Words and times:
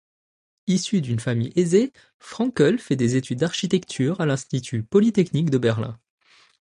Issu 0.65 0.99
d’une 1.01 1.19
famille 1.19 1.53
aisée, 1.55 1.93
Frankl 2.17 2.79
fait 2.79 2.95
des 2.95 3.17
études 3.17 3.37
d’architecture 3.37 4.19
à 4.19 4.25
l’institut 4.25 4.81
polytechnique 4.81 5.51
de 5.51 5.59
Berlin. 5.59 5.99